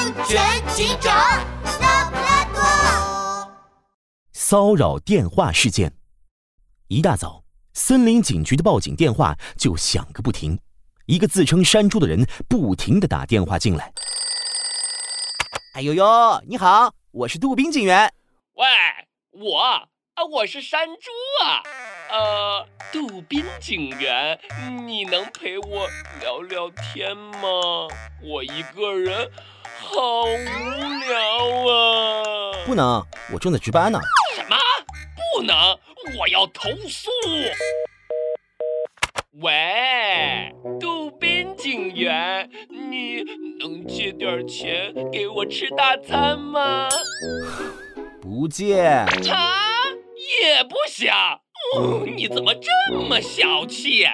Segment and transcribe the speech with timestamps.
[0.00, 1.14] 安全警长
[1.78, 3.52] 拉布拉多。
[4.32, 5.92] 骚扰电话事件。
[6.88, 10.58] 一大早，森林警局的报警电话就响个不停，
[11.04, 13.92] 一个自称山猪的人不停的打电话进来。
[15.74, 18.10] 哎呦呦，你好，我是杜宾警员。
[18.54, 18.66] 喂，
[19.32, 19.84] 我啊，
[20.32, 21.10] 我是山猪
[21.44, 21.62] 啊。
[22.10, 24.40] 呃，杜宾警员，
[24.86, 25.86] 你能陪我
[26.22, 27.50] 聊聊天吗？
[28.22, 29.30] 我一个人
[29.82, 30.28] 好无
[31.08, 32.64] 聊啊！
[32.66, 33.98] 不能，我正在值班呢。
[34.36, 34.56] 什么？
[35.34, 35.56] 不能？
[36.18, 37.10] 我要投诉！
[39.40, 43.22] 喂，杜宾警员，你
[43.58, 46.88] 能借点钱给我吃大餐吗？
[48.20, 48.82] 不借。
[48.82, 49.06] 啊，
[50.42, 51.40] 也不想。
[52.16, 54.06] 你怎么这么小气？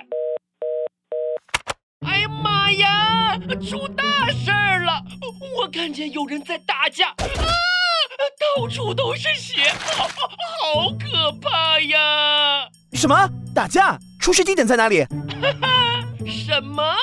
[2.05, 5.03] 哎呀妈呀，出大事儿了！
[5.57, 7.17] 我看见有人在打架，啊，
[8.57, 12.69] 到处都是血，好，好可怕呀！
[12.93, 13.29] 什么？
[13.55, 13.99] 打架？
[14.21, 15.05] 出事地点在哪里？
[15.05, 16.95] 哈哈什么？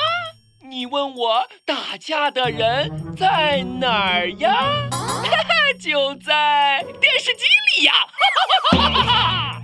[0.69, 4.53] 你问我打架的人在哪儿呀？
[4.91, 7.43] 哈 哈就在电视机
[7.77, 7.93] 里呀！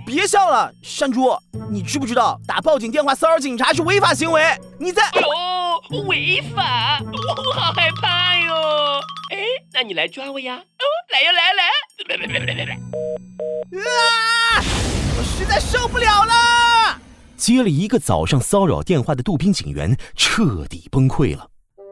[0.06, 1.36] 别笑了，山猪，
[1.70, 4.42] 你知不知道打报警电话骚扰警察是违法行为？
[4.78, 5.02] 你在……
[5.10, 9.00] 哦，违法，我好害怕哟！
[9.30, 9.36] 哎，
[9.74, 10.56] 那你来抓我呀！
[10.56, 11.62] 哦，来呀，来来，
[12.08, 12.74] 来来来来来来！
[13.78, 14.64] 啊！
[15.18, 16.98] 我实在受不了了！
[17.36, 21.46] 接了一个早上骚扰电话的杜宾警员彻底崩溃了。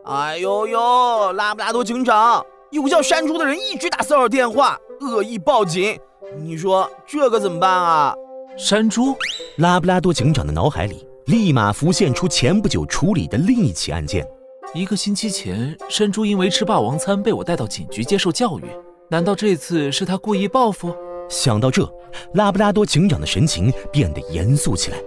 [0.07, 5.99] 哎呦呦，拉布拉多警长，有个叫山猪的人一直打骚扰电话，恶意报警。
[6.39, 8.15] 你说这可怎么办啊？
[8.57, 9.17] 山猪，
[9.57, 14.27] 拉布拉多警长的脑海里立马浮现出前不久处理的另一起案件。
[14.75, 18.65] 一个星期前，山猪因为吃霸王餐被我带到警局接受教育。
[19.09, 20.95] 难道这次是他故意报复？
[21.31, 21.91] 想到这，
[22.35, 24.99] 拉布拉多警长的神情变得严肃起来。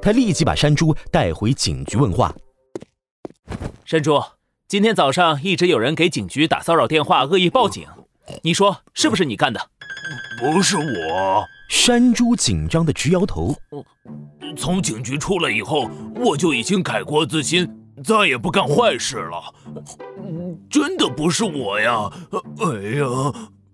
[0.00, 2.34] 他立即把山猪带回警局问话。
[3.84, 4.22] 山猪，
[4.68, 7.86] 今天早上一直有人给警局打骚扰电话，恶意报警，
[8.42, 9.60] 你说是不是你干的？
[10.38, 13.54] 不是我，山猪紧张的直摇头。
[14.56, 17.68] 从警局出来以后，我就已经改过自新，
[18.02, 19.54] 再也不干坏事了。
[20.68, 22.10] 真的不是我呀！
[22.32, 23.06] 哎呀，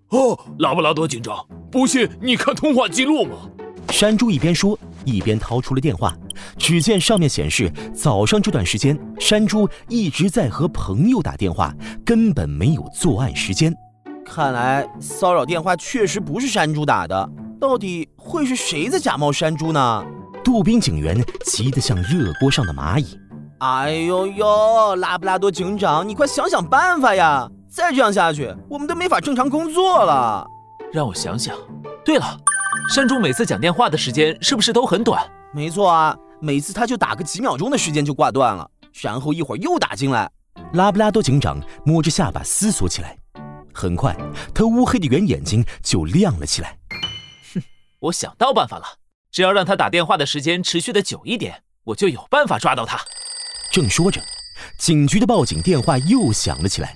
[0.09, 3.49] 哦，拉布拉多警长，不信你看通话记录嘛。
[3.89, 6.15] 山猪一边说，一边掏出了电话，
[6.57, 11.73] 只见上面显示，早上这段时间，山猪一直在和朋友打电话，
[12.05, 13.73] 根本没有作案时间。
[14.27, 17.29] 看来骚扰电话确实不是山猪打的，
[17.59, 20.05] 到底会是谁在假冒山猪呢？
[20.43, 23.17] 杜宾警员急得像热锅上的蚂蚁。
[23.59, 27.49] 哎呦呦，拉布拉多警长，你快想想办法呀！
[27.67, 30.45] 再这样下去，我们都没法正常工作了。
[30.91, 31.55] 让我想想。
[32.05, 32.37] 对了，
[32.93, 35.23] 山猪每次讲电话的时间是不是都很短？
[35.53, 38.69] 没错啊，每次他就打个几秒钟的时间就挂断了，
[39.01, 40.29] 然后一会儿又打进来。
[40.73, 43.17] 拉布拉多警长摸着下巴思索起来。
[43.77, 44.17] 很快，
[44.55, 46.79] 他乌黑的圆眼睛就亮了起来。
[47.53, 47.61] 哼，
[47.99, 48.97] 我想到办法了，
[49.31, 52.99] 只要让他打电话的时间持续的久一点，我就有办法抓到他。
[53.71, 54.19] 正说着，
[54.79, 56.95] 警局的报警电话又响了起来。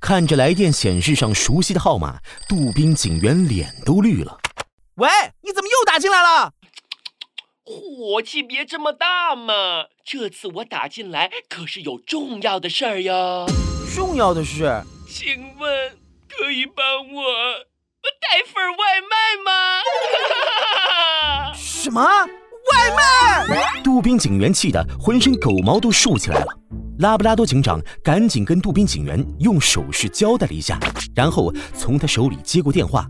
[0.00, 4.38] 看着来电显示上熟悉的号码，杜宾警员脸都绿了。
[4.94, 5.08] 喂，
[5.42, 6.54] 你怎么又打进来了？
[7.66, 9.86] 火气别这么大嘛！
[10.04, 13.46] 这次我打进来可是有重要的事儿哟。
[13.94, 14.82] 重要的事？
[15.08, 15.98] 请问？
[16.44, 17.24] 可以帮我
[18.20, 19.16] 带份外卖
[19.46, 19.50] 吗？
[21.56, 23.80] 什么外卖？
[23.82, 26.46] 杜宾警员气得浑身狗毛都竖起来了。
[26.98, 30.78] 拉布拉多警长赶紧跟杜宾警员用手势交代了一下，
[31.16, 33.06] 然后从他手里接过电话：“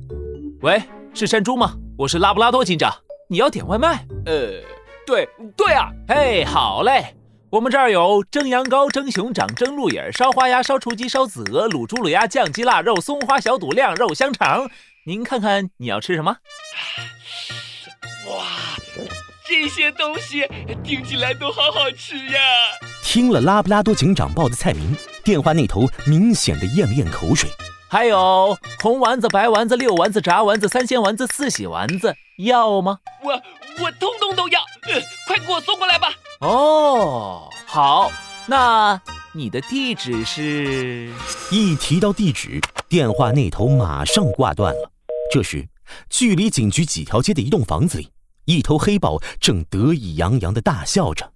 [0.62, 0.81] 喂，
[1.12, 1.75] 是山猪吗？
[1.99, 2.95] 我是拉布拉多警长，
[3.28, 4.06] 你要点外卖？
[4.27, 4.62] 呃，
[5.05, 7.16] 对对啊，嘿，好嘞。”
[7.54, 14.68] 我们这儿有蒸羊羔、蒸熊掌、蒸鹿眼、烧花鸭、烧雏鸡、烧子鹅、卤猪、卤鸭、酱鸡、腊肉、松花小肚、晾肉、香肠。
[15.04, 16.36] 您看看你要吃什么？
[18.27, 18.45] 哇，
[19.47, 20.45] 这些东西
[20.83, 22.41] 听起来都好好吃呀！
[23.04, 27.48] 听了拉布拉多警长报的菜名，电话那头明显的咽了咽口水。
[27.89, 32.98] 还有红丸子、白丸子、六丸子、炸丸子、三鲜丸子、四喜丸子，要吗？
[33.22, 33.30] 我
[33.80, 36.12] 我通通都要，呃，快给我送过来吧。
[36.44, 38.12] 哦，好，
[38.46, 39.00] 那
[39.32, 41.10] 你的地址是？
[41.50, 44.91] 一提到地址，电话那头马上挂断了。
[45.32, 45.66] 这时，
[46.10, 48.10] 距离警局几条街的一栋房子里，
[48.44, 51.32] 一头黑豹正得意洋洋地大笑着。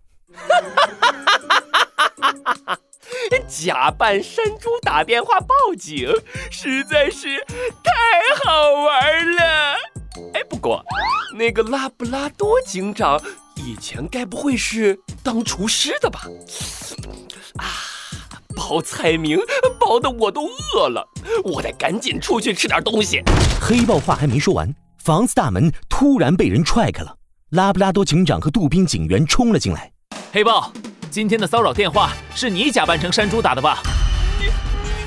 [3.48, 6.12] 假扮山猪打电话报警，
[6.50, 7.38] 实在是
[7.82, 9.74] 太好玩了。
[10.34, 10.84] 哎，不过
[11.34, 13.18] 那个拉布拉多警长
[13.58, 16.20] 以前该不会是当厨师的吧？
[17.56, 17.66] 啊，
[18.54, 19.38] 报菜名
[19.80, 21.06] 报的我都饿了，
[21.44, 23.22] 我得赶紧出去吃点东西。
[23.60, 27.16] 黑豹话还没说完，房子大门突然被人踹开了，
[27.50, 29.90] 拉布拉多警长和杜宾警员冲了进来。
[30.32, 30.72] 黑豹，
[31.10, 33.82] 今天的骚扰电话是你假扮成山猪打的吧？
[34.40, 34.46] 你、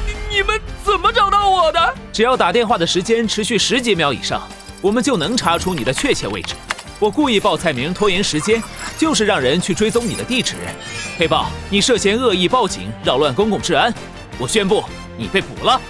[0.08, 1.96] 你、你们怎么找到我的？
[2.12, 4.46] 只要打电话的时间持续十几秒以上，
[4.82, 6.54] 我们就能查出你的确切位置。
[7.02, 8.62] 我故意报菜名拖延时间，
[8.96, 10.54] 就是让人去追踪你的地址。
[11.18, 13.92] 黑豹，你涉嫌恶意报警，扰乱公共治安，
[14.38, 14.84] 我宣布
[15.18, 15.82] 你被捕了。